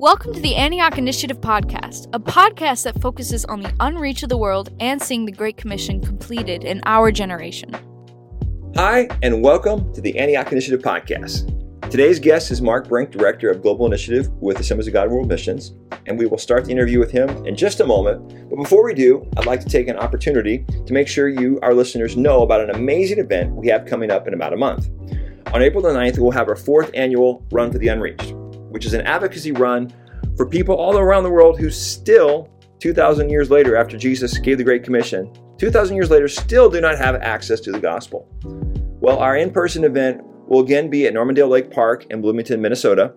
[0.00, 4.38] Welcome to the Antioch Initiative Podcast, a podcast that focuses on the unreach of the
[4.38, 7.76] world and seeing the Great Commission completed in our generation.
[8.76, 11.50] Hi, and welcome to the Antioch Initiative Podcast.
[11.90, 15.72] Today's guest is Mark Brink, Director of Global Initiative with Assemblies of God World Missions,
[16.06, 18.26] and we will start the interview with him in just a moment.
[18.48, 21.74] But before we do, I'd like to take an opportunity to make sure you, our
[21.74, 24.88] listeners, know about an amazing event we have coming up in about a month.
[25.52, 28.32] On April the 9th, we'll have our fourth annual Run for the Unreached,
[28.70, 29.92] which is an advocacy run
[30.36, 32.48] for people all around the world who still,
[32.78, 36.96] 2,000 years later, after Jesus gave the Great Commission, 2,000 years later, still do not
[36.96, 38.26] have access to the gospel.
[39.00, 43.12] Well, our in person event will again be at Normandale Lake Park in Bloomington, Minnesota,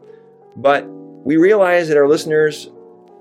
[0.57, 2.69] but we realize that our listeners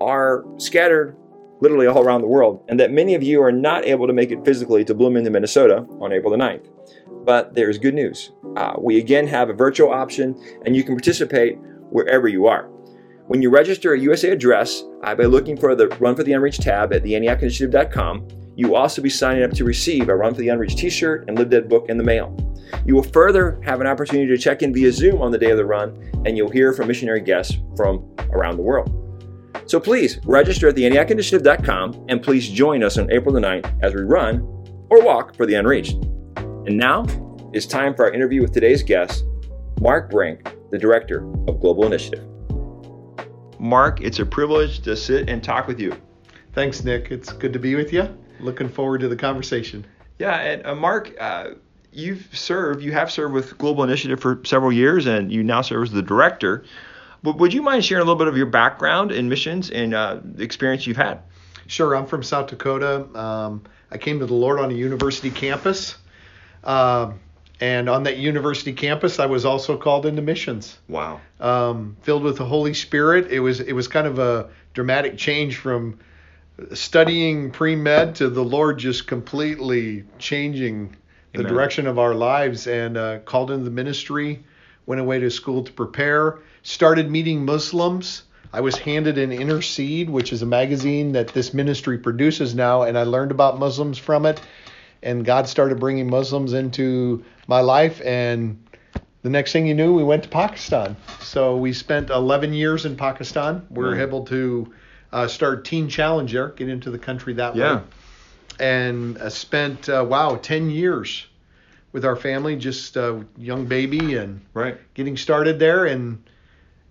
[0.01, 1.15] are scattered
[1.61, 4.31] literally all around the world, and that many of you are not able to make
[4.31, 6.67] it physically to Bloomington, Minnesota on April the 9th.
[7.25, 8.31] But there is good news.
[8.57, 11.57] Uh, we again have a virtual option, and you can participate
[11.93, 12.65] wherever you are.
[13.27, 16.61] When you register a USA address uh, by looking for the Run for the Unreached
[16.61, 20.49] tab at theantiochinitiative.com, you will also be signing up to receive a Run for the
[20.49, 22.35] Unreached t shirt and Live Dead book in the mail.
[22.85, 25.57] You will further have an opportunity to check in via Zoom on the day of
[25.57, 28.99] the run, and you'll hear from missionary guests from around the world.
[29.65, 34.01] So please register at theantiochinitiative.com and please join us on April the 9th as we
[34.01, 34.41] run
[34.89, 35.93] or walk for the unreached.
[36.35, 37.05] And now
[37.53, 39.23] it's time for our interview with today's guest,
[39.79, 42.25] Mark Brink, the Director of Global Initiative.
[43.59, 45.95] Mark, it's a privilege to sit and talk with you.
[46.53, 47.11] Thanks, Nick.
[47.11, 48.15] It's good to be with you.
[48.39, 49.85] Looking forward to the conversation.
[50.19, 51.51] Yeah, and uh, Mark, uh,
[51.91, 55.83] you've served, you have served with Global Initiative for several years, and you now serve
[55.83, 56.65] as the director.
[57.23, 60.19] But would you mind sharing a little bit of your background in missions and uh,
[60.23, 61.21] the experience you've had?
[61.67, 61.95] Sure.
[61.95, 63.07] I'm from South Dakota.
[63.17, 65.95] Um, I came to the Lord on a university campus.
[66.63, 67.13] Uh,
[67.59, 70.77] and on that university campus, I was also called into missions.
[70.87, 71.21] Wow.
[71.39, 73.31] Um, filled with the Holy Spirit.
[73.31, 75.99] It was it was kind of a dramatic change from
[76.73, 80.95] studying pre med to the Lord just completely changing
[81.33, 81.53] the Amen.
[81.53, 84.43] direction of our lives and uh, called into the ministry.
[84.85, 86.39] Went away to school to prepare.
[86.63, 88.23] Started meeting Muslims.
[88.51, 92.97] I was handed an Intercede, which is a magazine that this ministry produces now, and
[92.97, 94.39] I learned about Muslims from it.
[95.03, 98.65] And God started bringing Muslims into my life, and
[99.21, 100.95] the next thing you knew, we went to Pakistan.
[101.19, 103.67] So we spent 11 years in Pakistan.
[103.69, 104.01] We were Wow.
[104.01, 104.73] able to
[105.11, 107.75] uh, start Teen Challenge there, get into the country that Yeah.
[107.75, 107.81] way,
[108.59, 111.27] and uh, spent uh, wow 10 years
[111.91, 114.77] with our family, just a young baby and Right.
[114.95, 116.17] getting started there, and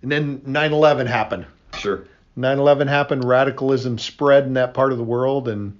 [0.03, 1.45] and then 9/11 happened.
[1.77, 2.03] Sure.
[2.37, 5.79] 9/11 happened, radicalism spread in that part of the world, and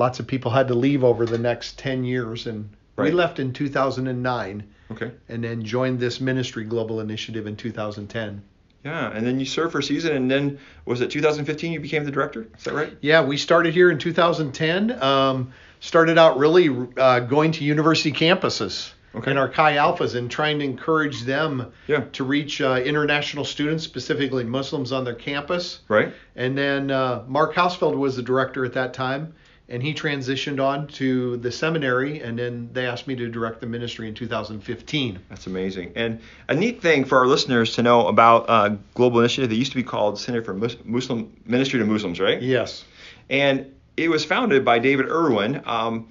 [0.00, 2.46] lots of people had to leave over the next 10 years.
[2.46, 5.10] And we left in 2009, Okay.
[5.28, 8.42] and then joined this ministry, Global Initiative, in 2010.
[8.82, 12.04] Yeah, and then you served for a season, and then was it 2015 you became
[12.04, 12.48] the director?
[12.58, 12.92] Is that right?
[13.02, 15.02] Yeah, we started here in 2010.
[15.02, 19.30] Um, started out really uh, going to university campuses Okay.
[19.32, 22.04] in our Chi Alphas and trying to encourage them Yeah.
[22.12, 25.80] to reach uh, international students, specifically Muslims on their campus.
[25.88, 26.12] Right.
[26.36, 29.34] And then uh, Mark Hausfeld was the director at that time,
[29.70, 33.66] and he transitioned on to the seminary, and then they asked me to direct the
[33.66, 35.18] ministry in 2015.
[35.28, 35.92] That's amazing.
[35.94, 39.70] And a neat thing for our listeners to know about uh, Global Initiative, that used
[39.72, 40.54] to be called Center for
[40.84, 42.42] Muslim Ministry to Muslims, right?
[42.42, 42.84] Yes.
[43.30, 46.08] And it was founded by David Irwin, um,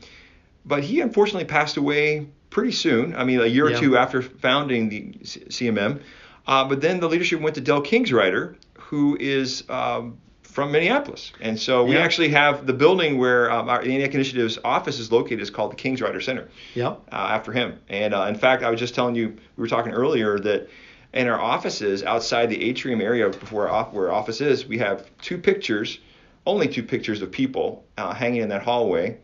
[0.65, 3.15] but he unfortunately passed away pretty soon.
[3.15, 3.77] I mean, a year Yeah.
[3.77, 5.99] or two after founding the C- CMM.
[6.47, 10.17] Uh, but then the leadership went to Del Kingsriter, who is um,
[10.49, 11.31] from Minneapolis.
[11.39, 12.01] And so we Yeah.
[12.01, 15.75] actually have the building where um, our Antioch Initiative's office is located is called the
[15.75, 17.01] Kingsriter Center Yep.
[17.11, 17.79] uh, after him.
[17.87, 20.67] And uh, in fact, I was just telling you, we were talking earlier that
[21.13, 24.79] in our offices outside the atrium area before our, off- where our office is, we
[24.79, 25.99] have two pictures,
[26.45, 29.17] only two pictures of people uh, hanging in that hallway.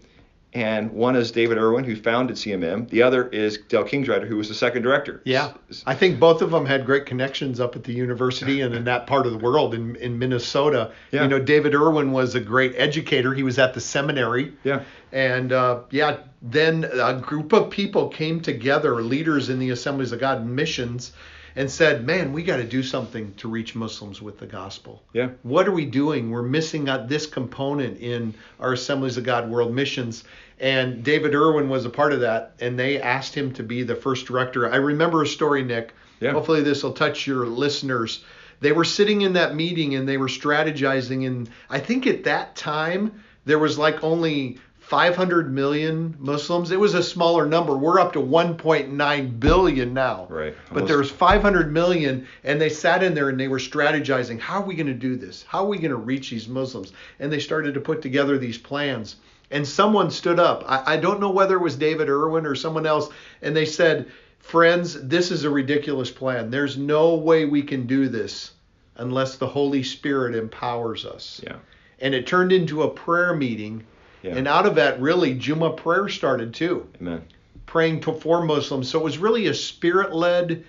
[0.55, 2.89] And one is David Irwin, who founded CMM.
[2.89, 5.21] The other is Del Kingsriter, who was the second director.
[5.25, 5.51] Yeah,
[5.85, 9.06] I think both of them had great connections up at the university and in that
[9.06, 10.94] part of the world in, in Minnesota.
[11.12, 11.24] Yeah.
[11.24, 13.33] You know, David Irwin was a great educator.
[13.33, 14.53] He was at the seminary.
[14.63, 14.83] Yeah.
[15.12, 20.21] And uh, yeah, then a group of people came together, leaders in the Assemblies of
[20.21, 21.12] God missions,
[21.56, 25.04] and said, Man, we got to do something to reach Muslims with the gospel.
[25.13, 25.30] Yeah.
[25.44, 26.31] What are we doing?
[26.31, 30.24] We're missing out this component in our Assemblies of God world missions.
[30.60, 33.96] And David Irwin was a part of that, and they asked him to be the
[33.96, 34.72] first director.
[34.72, 35.94] I remember a story, Nick.
[36.22, 36.31] Yeah.
[36.31, 38.24] Hopefully, this will touch your listeners.
[38.62, 42.56] They were sitting in that meeting and they were strategizing, and I think at that
[42.56, 46.69] time there was like only 500 million Muslims.
[46.69, 47.75] It was a smaller number.
[47.75, 50.27] We're up to 1.9 billion now.
[50.29, 50.55] Right.
[50.69, 54.39] But Almost- there was 500 million, and they sat in there and they were strategizing.
[54.39, 55.43] How are we going to do this?
[55.47, 56.93] How are we going to reach these Muslims?
[57.19, 59.15] And they started to put together these plans.
[59.49, 60.63] And someone stood up.
[60.67, 63.09] I, I don't know whether it was David Irwin or someone else,
[63.41, 66.51] and they said, "Friends, this is a ridiculous plan.
[66.51, 68.51] There's no way we can do this
[68.97, 71.55] unless the Holy Spirit empowers us." Yeah.
[72.01, 73.83] And it turned into a prayer meeting.
[74.25, 74.36] Yeah.
[74.36, 77.22] And out of that, really, Juma prayer started too Amen.
[77.68, 78.89] praying to, for Muslims.
[78.89, 80.63] So it was really a spirit-led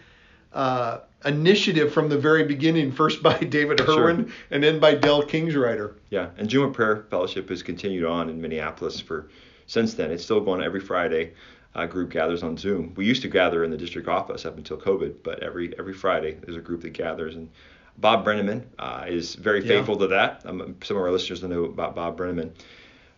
[0.53, 4.05] uh, initiative from the very beginning, first by David Sure.
[4.11, 5.95] Irwin and then by Del Kingsriter.
[6.11, 9.29] Yeah, and Juma Prayer Fellowship has continued on in Minneapolis for
[9.67, 10.11] since then.
[10.11, 11.33] It's still going every Friday.
[11.75, 12.95] A group gathers on Zoom.
[12.97, 16.39] We used to gather in the district office up until COVID, but every every Friday
[16.43, 17.35] there's a group that gathers.
[17.37, 17.51] And
[17.99, 19.69] Bob Brenneman uh, is very Yeah.
[19.69, 20.41] faithful to that.
[20.47, 22.53] Um, some of our listeners will know about Bob Brenneman.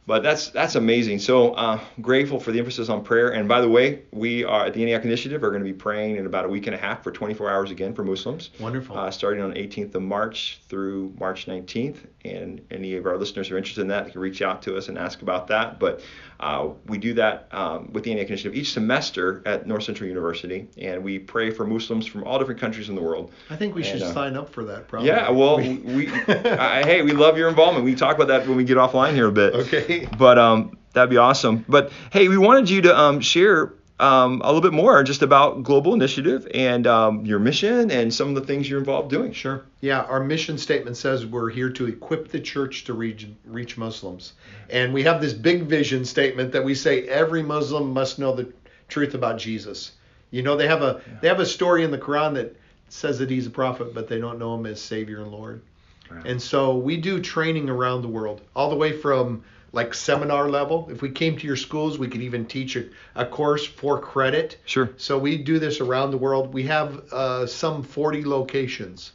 [0.08, 1.18] But that's that's amazing.
[1.18, 3.28] So uh, grateful for the emphasis on prayer.
[3.28, 6.16] And by the way, we are at the Antioch Initiative are going to be praying
[6.16, 8.96] in about a week and a half for 24 hours again for Muslims Wonderful.
[8.96, 11.98] uh, starting on 18th of March through March 19th.
[12.24, 14.76] And any of our listeners who are interested in that, they can reach out to
[14.76, 15.78] us and ask about that.
[15.78, 16.00] But
[16.40, 20.68] uh, we do that um, with the Antioch Initiative each semester at North Central University,
[20.76, 23.32] and we pray for Muslims from all different countries in the world.
[23.50, 24.88] I think we should uh, sign up for that.
[24.88, 25.08] Probably.
[25.08, 27.84] Yeah, well, we, I, hey, we love your involvement.
[27.84, 29.54] We can talk about that when we get offline here a bit.
[29.54, 30.08] Okay.
[30.18, 31.64] But um, that'd be awesome.
[31.68, 35.62] But hey, we wanted you to um, share um, a little bit more just about
[35.64, 39.32] Global Initiative and um, your mission and some of the things you're involved doing.
[39.32, 39.64] Sure.
[39.80, 44.34] Yeah, our mission statement says we're here to equip the church to reach reach Muslims.
[44.70, 48.52] And we have this big vision statement that we say every Muslim must know the
[48.88, 49.92] truth about Jesus.
[50.30, 52.56] You know, they have a they have a story in the Quran that
[52.88, 55.62] says that he's a prophet, but they don't know him as Savior and Lord.
[56.10, 56.26] Right.
[56.26, 60.88] And so we do training around the world, all the way from like seminar level.
[60.90, 64.58] If we came to your schools, we could even teach a, a course for credit.
[64.64, 64.90] Sure.
[64.96, 66.52] So we do this around the world.
[66.52, 69.12] We have uh, some 40 locations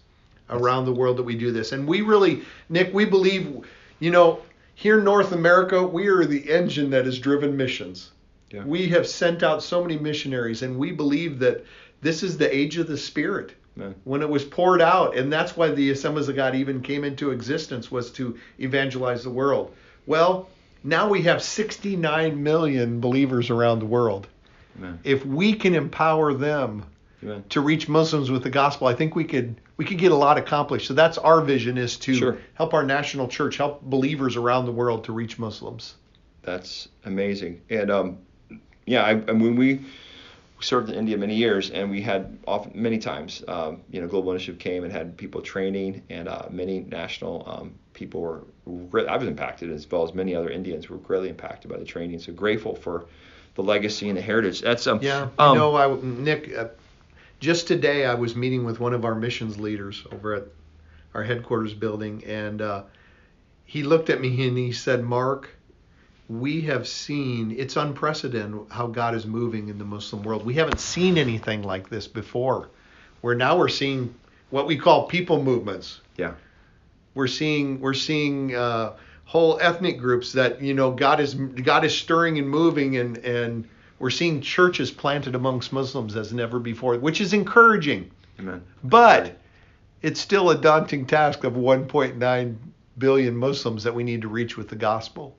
[0.50, 1.72] around the world that we do this.
[1.72, 3.66] And we really, Nick, we believe,
[4.00, 4.42] you know,
[4.76, 8.12] here in North America, we are the engine that has driven missions.
[8.52, 8.64] Yeah.
[8.64, 11.66] We have sent out so many missionaries, and we believe that
[12.02, 13.54] this is the age of the Spirit
[14.04, 15.18] when it was poured out.
[15.18, 19.32] And that's why the Assemblies of God even came into existence, was to evangelize the
[19.32, 19.74] world.
[20.06, 20.50] Well,
[20.84, 24.28] now we have 69 million believers around the world
[24.78, 25.00] Amen.
[25.04, 26.86] if we can empower them
[27.24, 27.44] Amen.
[27.50, 30.38] to reach Muslims with the gospel, I think we could we could get a lot
[30.38, 30.88] accomplished.
[30.88, 32.38] So that's our vision is to Sure.
[32.54, 35.96] help our national church help believers around the world to reach Muslims.
[36.44, 37.62] That's amazing.
[37.70, 38.18] And um,
[38.86, 39.80] yeah, I, and when we
[40.64, 44.32] served in India many years, and we had often many times, um, you know, Global
[44.32, 48.44] Initiative came and had people training, and uh, many national um, people were.
[48.66, 51.86] Re- I was impacted as well as many other Indians were greatly impacted by the
[51.86, 52.20] training.
[52.20, 53.06] So grateful for
[53.56, 54.62] the legacy and the heritage.
[54.62, 56.68] That's um, Yeah, um, you know, I, Nick, uh,
[57.40, 60.44] just today I was meeting with one of our missions leaders over at
[61.14, 62.84] our headquarters building, and uh,
[63.66, 65.50] he looked at me and he said, "Mark,
[66.40, 70.46] we have seen it's unprecedented how God is moving in the Muslim world.
[70.46, 72.70] We haven't seen anything like this before.
[73.22, 74.16] Where now we're seeing
[74.50, 76.02] what we call people movements.
[76.18, 76.34] yeah,
[77.14, 78.96] We're seeing we're seeing uh,
[79.26, 83.68] whole ethnic groups that you know God is God is stirring and moving and and
[84.00, 88.12] we're seeing churches planted amongst Muslims as never before, which is encouraging.
[88.40, 88.64] amen.
[88.84, 89.40] But
[90.02, 92.58] it's still a daunting task of 1.9
[92.98, 95.38] billion Muslims that we need to reach with the gospel.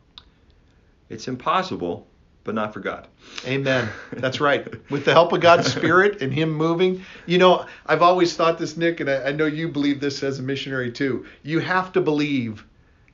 [1.15, 2.07] It's impossible,
[2.43, 3.09] but not for God.
[3.47, 3.89] Amen.
[4.13, 4.67] That's right.
[4.91, 8.77] With the help of God's Spirit and Him moving, you know, I've always thought this,
[8.77, 11.25] Nick, and I, I know you believe this as a missionary too.
[11.43, 12.65] You have to believe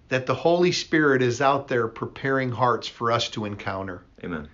[0.08, 4.02] that the Holy Spirit is out there preparing hearts for us to encounter.
[4.24, 4.48] Amen.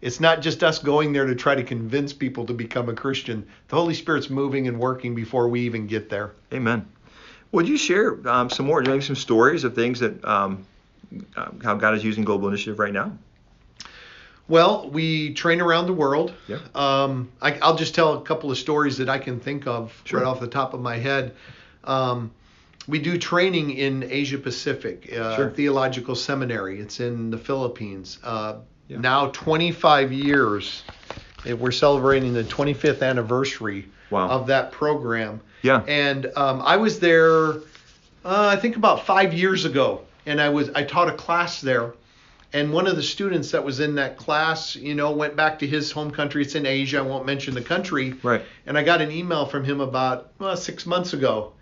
[0.00, 3.46] It's not just us going there to try to convince people to become a Christian.
[3.68, 6.32] The Holy Spirit's moving and working before we even get there.
[6.52, 6.86] Amen.
[7.52, 10.66] Would you share um, some more, maybe some stories of things that um,
[11.36, 13.12] uh, how God is using Global Initiative right now?
[14.48, 16.32] Well, we train around the world.
[16.46, 16.58] Yeah.
[16.74, 20.20] Um, I, I'll just tell a couple of stories that I can think of Sure.
[20.20, 21.34] right off the top of my head.
[21.84, 22.30] Um,
[22.86, 25.50] we do training in Asia Pacific, uh, Sure.
[25.50, 26.80] Theological Seminary.
[26.80, 28.18] It's in the Philippines.
[28.24, 28.56] Uh,
[28.88, 29.00] Yeah.
[29.00, 30.82] Now 25 years.
[31.44, 34.30] eh, We're celebrating the 25th anniversary Wow.
[34.30, 35.42] of that program.
[35.60, 35.82] Yeah.
[35.86, 37.60] And um, I was there, uh,
[38.24, 41.94] I think about five years ago, and I was I taught a class there.
[42.52, 45.66] And one of the students that was in that class, you know, went back to
[45.66, 46.40] his home country.
[46.42, 46.98] It's in Asia.
[46.98, 48.14] I won't mention the country.
[48.22, 48.42] Right.
[48.66, 51.52] And I got an email from him about well, six months ago,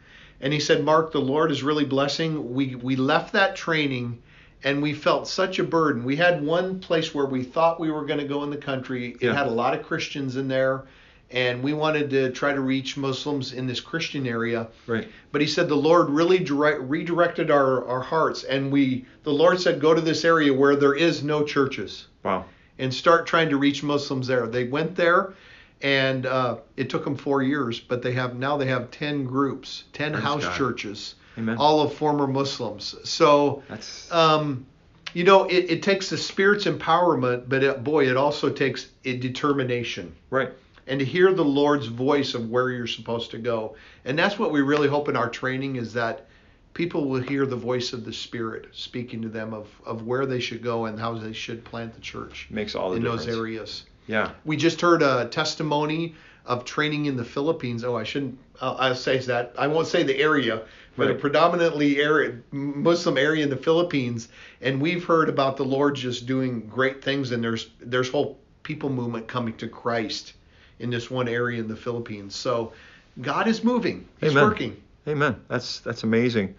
[0.40, 2.54] and he said, "Mark, the Lord is really blessing.
[2.54, 4.22] We we left that training,
[4.62, 6.04] and we felt such a burden.
[6.04, 9.16] We had one place where we thought we were going to go in the country.
[9.20, 9.34] It Yeah.
[9.34, 10.84] had a lot of Christians in there,
[11.30, 14.68] and we wanted to try to reach Muslims in this Christian area.
[14.86, 15.08] Right.
[15.32, 19.60] But he said the Lord really direct, redirected our, our hearts, and we the Lord
[19.60, 22.44] said go to this area where there is no churches Wow.
[22.78, 24.46] and start trying to reach Muslims there.
[24.46, 25.34] They went there,
[25.82, 29.84] and uh, it took them four years, but they have now they have ten groups,
[29.92, 30.56] ten Praise house God.
[30.56, 31.56] churches, Amen.
[31.58, 32.94] all of former Muslims.
[33.04, 34.64] So That's um,
[35.12, 39.16] you know, it, it takes the Spirit's empowerment, but it, boy, it also takes a
[39.16, 40.50] determination right.
[40.86, 43.76] And to hear the Lord's voice of where you're supposed to go.
[44.04, 46.26] And that's what we really hope in our training is that
[46.74, 50.40] people will hear the voice of the Spirit speaking to them of, of where they
[50.40, 53.26] should go and how they should plant the church Makes all the in difference.
[53.26, 53.84] those areas.
[54.06, 54.30] Yeah.
[54.44, 56.14] We just heard a testimony
[56.44, 57.82] of training in the Philippines.
[57.82, 58.38] Oh, I shouldn't.
[58.60, 59.54] I'll, I'll say that.
[59.58, 60.62] I won't say the area,
[60.96, 64.28] but a predominantly area, Muslim area in the Philippines.
[64.60, 67.32] And we've heard about the Lord just doing great things.
[67.32, 70.34] And there's there's whole people movement coming to Christ
[70.78, 72.34] in this one area in the Philippines.
[72.34, 72.72] So
[73.20, 74.06] God is moving.
[74.20, 74.44] He's Amen.
[74.44, 74.82] working.
[75.08, 75.36] Amen.
[75.48, 76.54] That's that's amazing.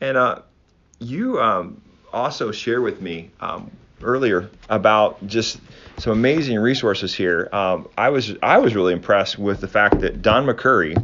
[0.00, 0.42] And uh,
[0.98, 1.80] you um,
[2.12, 3.70] also share with me um,
[4.02, 5.58] earlier about just
[5.98, 7.48] some amazing resources here.
[7.52, 10.96] Um, I was I was really impressed with the fact that Don McCurry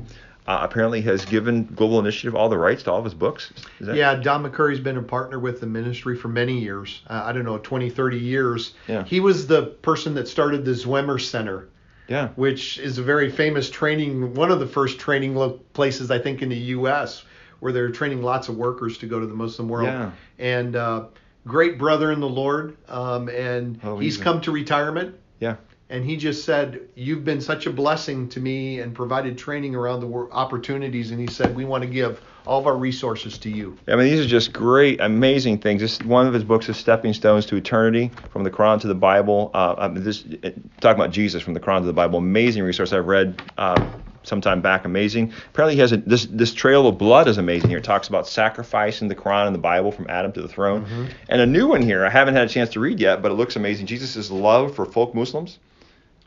[0.47, 3.53] uh, apparently has given Global Initiative all the rights to all of his books.
[3.79, 7.03] Is that, Yeah, Don McCurry's been a partner with the ministry for many years.
[7.09, 8.75] Uh, I don't know, 20, 30 years.
[8.89, 9.05] Yeah.
[9.05, 11.69] He was the person that started the Zwemer Center.
[12.11, 12.29] Yeah.
[12.35, 16.43] which is a very famous training, one of the first training lo- places I think
[16.43, 17.23] in the U.S.
[17.61, 19.87] where they're training lots of workers to go to the Muslim world.
[19.87, 20.11] Yeah.
[20.39, 21.05] And uh,
[21.47, 25.15] great brother in the Lord, um, and Oh, he's come to retirement.
[25.39, 25.57] Yeah.
[25.89, 30.01] And he just said, "You've been such a blessing to me and provided training around
[30.01, 33.51] the world, opportunities." And he said, "We want to give all of our resources to
[33.51, 35.81] you." I mean, these are just great, amazing things.
[35.81, 38.95] This one of his books is "Stepping Stones to Eternity: From the Quran to the
[38.95, 42.19] Bible." Uh, I mean, this uh, talking about Jesus from the Quran to the Bible.
[42.19, 43.91] Amazing resource I've read uh,
[44.23, 44.85] sometime back.
[44.85, 45.33] Amazing.
[45.49, 47.69] Apparently, he has a, this this trail of blood is amazing.
[47.69, 50.49] Here it talks about sacrifice in the Quran and the Bible from Adam to the
[50.49, 51.09] throne.
[51.29, 53.35] And a new one here I haven't had a chance to read yet, but it
[53.35, 53.87] looks amazing.
[53.87, 55.59] Jesus' love for folk Muslims.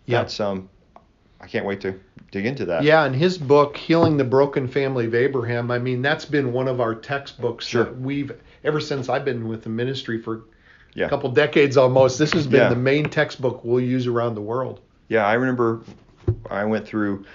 [0.05, 0.19] Yeah.
[0.19, 0.69] That's um,
[1.43, 1.99] I can't wait to
[2.31, 2.83] dig into that.
[2.83, 6.69] Yeah, and his book, Healing the Broken Family of Abraham, I mean, that's been one
[6.69, 7.83] of our textbooks Sure.
[7.83, 8.31] that we've,
[8.63, 10.43] ever since I've been with the ministry for
[10.93, 11.07] Yeah.
[11.07, 12.69] a couple decades almost, this has been Yeah.
[12.69, 14.79] the main textbook we'll use around the world.
[15.09, 15.81] Yeah, I remember
[16.49, 17.25] I went through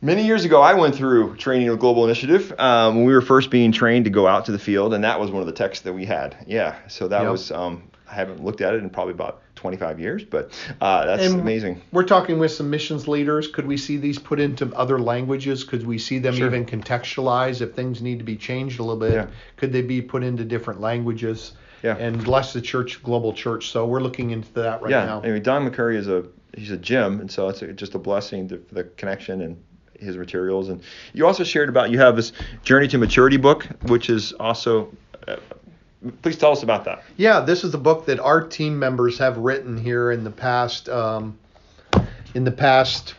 [0.00, 0.60] many years ago.
[0.62, 4.10] I went through training with Global Initiative um, when we were first being trained to
[4.12, 6.36] go out to the field, and that was one of the texts that we had.
[6.46, 7.30] Yeah, so that Yep.
[7.32, 10.50] was um, I haven't looked at it in probably about 25 years, but
[10.80, 11.80] uh, that's And amazing.
[11.92, 13.46] We're talking with some missions leaders.
[13.46, 15.62] Could we see these put into other languages?
[15.62, 16.48] Could we see them Sure.
[16.48, 19.12] even contextualized if things need to be changed a little bit?
[19.12, 19.26] Yeah.
[19.56, 21.52] Could they be put into different languages?
[21.84, 21.96] Yeah.
[21.96, 23.70] And bless the church, global church.
[23.70, 25.20] So we're looking into that right yeah, now.
[25.20, 26.24] anyway, Don McCurry is a
[26.56, 29.62] he's a gem, and so it's a, just a blessing to, for the connection and
[29.98, 30.70] his materials.
[30.70, 32.32] And you also shared about you have this
[32.64, 34.92] Journey to Maturity book, which is also.
[36.22, 37.04] Please tell us about that.
[37.16, 40.88] Yeah, this is a book that our team members have written here in the past
[40.88, 41.38] um,
[42.34, 43.14] in the past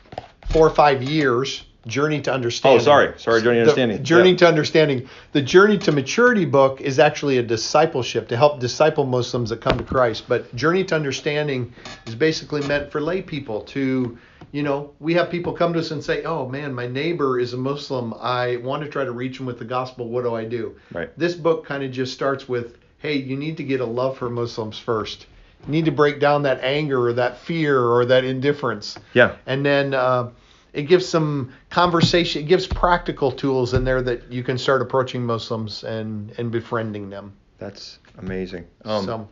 [0.50, 1.64] four or five years.
[1.86, 2.80] Journey to Understanding.
[2.80, 3.14] Oh, sorry.
[3.18, 4.04] Sorry, Journey to The Understanding.
[4.04, 4.38] Journey Yeah.
[4.38, 5.10] to Understanding.
[5.34, 9.78] The Journey to Maturity book is actually a discipleship to help disciple Muslims that come
[9.78, 10.24] to Christ.
[10.30, 11.74] But Journey to Understanding
[12.06, 14.18] is basically meant for lay people to,
[14.54, 17.54] you know, we have people come to us and say, "Oh man, my neighbor is
[17.54, 18.14] a Muslim.
[18.22, 20.08] I want to try to reach him with the gospel.
[20.08, 21.10] What do I do?" Right.
[21.18, 24.30] This book kind of just starts with, "Hey, you need to get a love for
[24.30, 25.26] Muslims first.
[25.68, 29.34] You need to break down that anger or that fear or that indifference." Yeah.
[29.46, 30.28] and then uh,
[30.74, 35.24] it gives some conversation it gives practical tools in there that you can start approaching
[35.24, 38.66] muslims and and befriending them That's amazing.
[38.86, 39.28] Um, so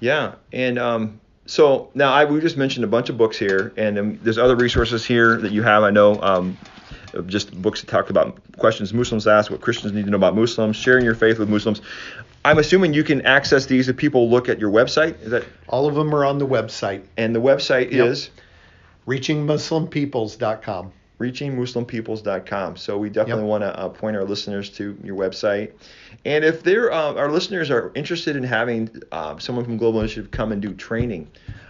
[0.00, 3.98] Yeah, and um, so now I we just mentioned a bunch of books here, and
[3.98, 5.82] um, there's other resources here that you have.
[5.82, 6.56] I know um,
[7.26, 10.76] just books that talk about questions Muslims ask, what Christians need to know about Muslims,
[10.76, 11.80] sharing your faith with Muslims.
[12.44, 15.20] I'm assuming you can access these if people look at your website.
[15.22, 18.06] Is that all of them are on the website and the website Yep.
[18.08, 18.30] is
[19.06, 22.76] reachingmuslimpeoples.com reachingmuslimpeoples.com.
[22.76, 23.48] So we definitely Yep.
[23.48, 25.70] want to uh, point our listeners to your website.
[26.24, 30.32] And if they're, uh, our listeners are interested in having uh, someone from Global Initiative
[30.32, 31.28] come and do training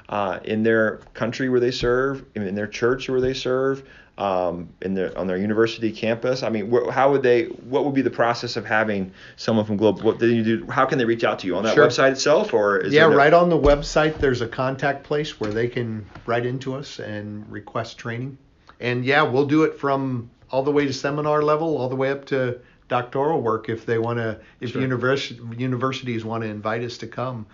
[0.09, 3.83] uh, in their country where they serve, in their church where they serve,
[4.19, 6.43] um, in their on their university campus.
[6.43, 7.45] I mean, wh- how would they?
[7.45, 10.03] What would be the process of having someone from Global?
[10.03, 10.67] What do you do?
[10.71, 11.87] How can they reach out to you on that Sure.
[11.87, 15.51] website itself, or is yeah no- right on the website there's a contact place where
[15.51, 18.37] they can write into us and request training
[18.81, 22.11] and yeah we'll do it from all the way to seminar level all the way
[22.11, 24.83] up to doctoral work if they want to, if Sure.
[24.83, 27.47] universi- universities want to invite us to come.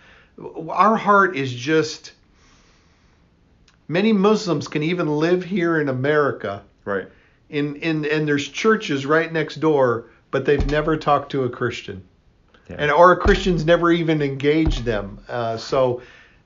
[0.68, 2.12] Our heart is just.
[3.88, 7.08] Many Muslims can even live here in America, Right.
[7.48, 12.02] in, in and there's churches right next door, but they've never talked to a Christian
[12.68, 12.76] Yeah.
[12.80, 15.18] and or Christians never even engage them.
[15.28, 16.02] Uh, so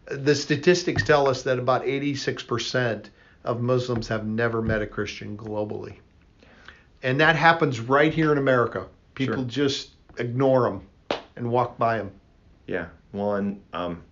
[0.07, 3.07] the statistics tell us that about 86%
[3.45, 5.97] of Muslims have never met a Christian globally,
[7.03, 8.87] and that happens right here in America.
[9.17, 9.45] People Sure.
[9.45, 10.83] just ignore them
[11.35, 12.13] and walk by them.
[12.69, 12.87] Yeah.
[13.13, 14.03] Well, and um,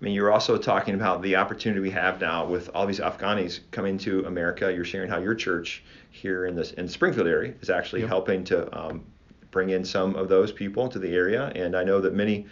[0.00, 3.60] I mean, you're also talking about the opportunity we have now with all these Afghanis
[3.70, 4.72] coming to America.
[4.72, 8.08] You're sharing how your church here in this in the Springfield area is actually Yep.
[8.08, 9.04] helping to um,
[9.50, 11.52] bring in some of those people to the area.
[11.54, 12.46] And I know that many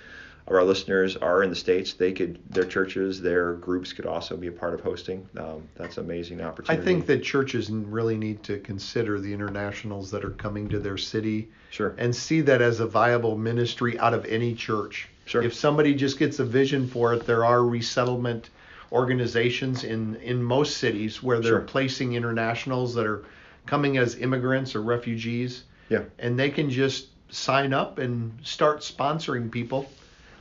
[0.47, 1.95] of our listeners are in the states.
[1.95, 5.27] They could their churches, their groups could also be a part of hosting.
[5.39, 6.83] Um, that's an amazing opportunity.
[6.83, 10.99] I think that churches really need to consider the internationals that are coming to their
[10.99, 11.95] city sure.
[11.97, 15.09] and see that as a viable ministry out of any church.
[15.29, 15.43] Sure.
[15.43, 18.49] If somebody just gets a vision for it, there are resettlement
[18.91, 21.61] organizations in in most cities where they're Sure.
[21.61, 23.23] placing internationals that are
[23.67, 26.05] coming as immigrants or refugees Yeah.
[26.19, 29.91] and they can just sign up and start sponsoring people.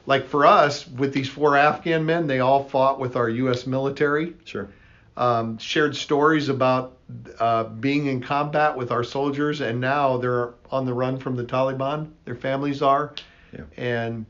[0.06, 3.68] Like for us, with these four Afghan men, they all fought with our U.S.
[3.68, 4.70] military Sure.
[5.18, 6.94] um, shared stories about
[7.42, 11.44] uh, being in combat with our soldiers, and now they're on the run from the
[11.44, 12.08] Taliban.
[12.24, 13.12] Their families are,
[13.52, 13.66] Yeah.
[13.76, 14.26] and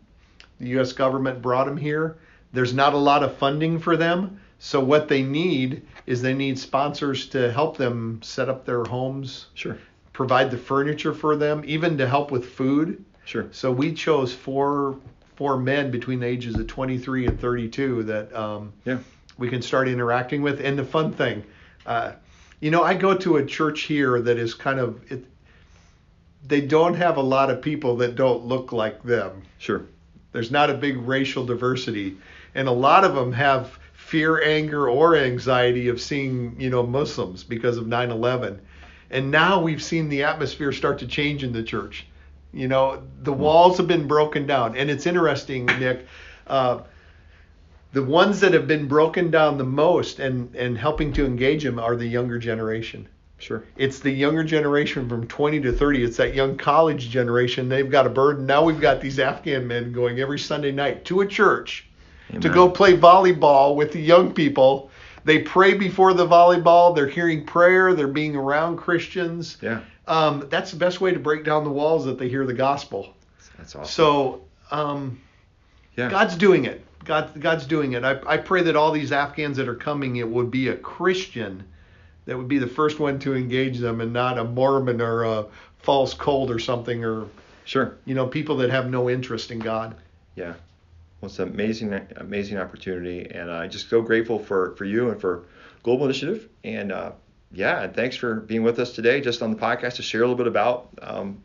[0.59, 0.93] the U.S.
[0.93, 2.17] government brought them here.
[2.53, 6.57] There's not a lot of funding for them, so what they need is they need
[6.57, 9.77] sponsors to help them set up their homes, Sure.
[10.13, 13.03] provide the furniture for them, even to help with food.
[13.25, 13.47] Sure.
[13.51, 14.97] So we chose four
[15.35, 18.97] four men between the ages of 23 and 32 that um, Yeah.
[19.37, 20.59] we can start interacting with.
[20.61, 21.43] And the fun thing,
[21.85, 22.13] uh,
[22.59, 25.25] you know, I go to a church here that is kind of it.
[26.47, 29.43] They don't have a lot of people that don't look like them.
[29.59, 29.83] Sure.
[30.37, 32.15] There's not a big racial diversity,
[32.53, 37.43] and a lot of them have fear, anger, or anxiety of seeing, you know, Muslims
[37.43, 38.59] because of 9/11.
[39.09, 42.05] And now we've seen the atmosphere start to change in the church.
[42.53, 46.05] You know, the walls have been broken down, and it's interesting, Nick.
[46.45, 46.81] Uh,
[47.93, 51.79] the ones that have been broken down the most and and helping to engage them
[51.79, 53.07] are the younger generation.
[53.39, 53.63] Sure.
[53.75, 56.03] It's the younger generation from 20 to 30.
[56.03, 57.69] It's that young college generation.
[57.69, 58.45] They've got a burden.
[58.45, 61.87] Now we've got these Afghan men going every Sunday night to a church
[62.41, 64.89] to go play volleyball with the young people.
[65.23, 66.95] They pray before the volleyball.
[66.95, 67.93] They're hearing prayer.
[67.93, 69.57] They're being around Christians.
[69.61, 69.81] Yeah.
[70.07, 73.13] Um, that's the best way to break down the walls that they hear the gospel.
[73.57, 73.85] That's awesome.
[73.85, 75.21] So um,
[75.95, 76.09] yeah.
[76.09, 76.83] God's doing it.
[77.03, 78.03] God, God's doing it.
[78.03, 81.63] I, I pray that all these Afghans that are coming, it would be a Christian
[82.27, 85.45] that would be the first one to engage them, and not a Mormon or a
[85.79, 87.25] false cult or something, or
[87.65, 87.97] Sure.
[88.05, 89.95] you know, people that have no interest in God.
[90.35, 90.53] Yeah.
[91.19, 95.19] Well, it's an amazing, amazing opportunity, and I'm just so grateful for, for you and
[95.19, 95.43] for
[95.83, 96.47] Global Initiative.
[96.63, 97.11] And uh,
[97.51, 100.23] yeah, and thanks for being with us today, just on the podcast, to share a
[100.23, 101.43] little bit about um,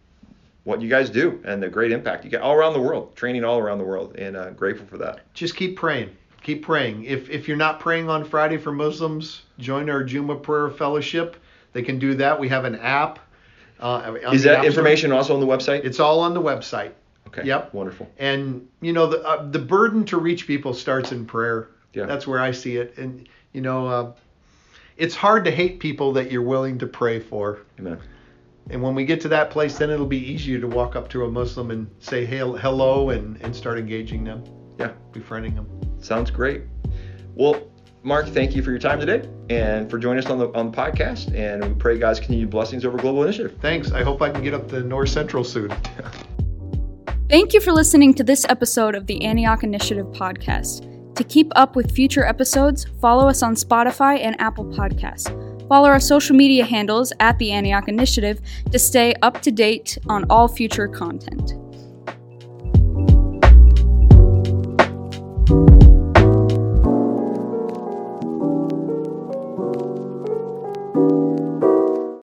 [0.65, 3.45] what you guys do and the great impact you get all around the world, training
[3.45, 5.21] all around the world, and uh, grateful for that.
[5.35, 6.11] Just keep praying.
[6.43, 7.05] Keep praying.
[7.05, 11.37] If if you're not praying on Friday for Muslims, join our Juma Prayer Fellowship.
[11.73, 12.39] They can do that.
[12.39, 13.19] We have an app.
[13.81, 14.67] Uh, Is that App Store.
[14.67, 15.85] information also on the website?
[15.85, 16.93] It's all on the website.
[17.29, 17.45] okay.
[17.45, 17.73] yep.
[17.75, 18.09] Wonderful.
[18.19, 21.69] And you know the uh, the burden to reach people starts in prayer.
[21.95, 22.07] Yeah.
[22.07, 22.97] That's where I see it.
[22.99, 24.13] And you know, uh,
[24.97, 27.61] it's hard to hate people that you're willing to pray for.
[27.79, 27.99] Amen.
[28.71, 31.25] And when we get to that place, then it'll be easier to walk up to
[31.25, 34.45] a Muslim and say hey, hello and, and start engaging them,
[34.79, 34.93] Yeah.
[35.13, 35.67] befriending them.
[36.03, 36.63] Sounds great.
[37.35, 37.69] Well,
[38.03, 40.77] Mark, thank you for your time today and for joining us on the on the
[40.77, 41.35] podcast.
[41.35, 43.57] And we pray God's continued blessings over Global Initiative.
[43.61, 43.93] Thanks.
[43.93, 45.73] I hope I can get up to North Central soon.
[47.29, 50.89] Thank you for listening to this episode of the Antioch Initiative podcast.
[51.15, 55.31] To keep up with future episodes, follow us on Spotify and Apple Podcasts.
[55.69, 60.27] Follow our social media handles at the Antioch Initiative to stay up to date on
[60.29, 61.55] all future content.